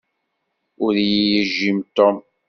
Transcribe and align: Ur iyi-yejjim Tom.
Ur 0.83 0.93
iyi-yejjim 0.97 1.79
Tom. 1.95 2.17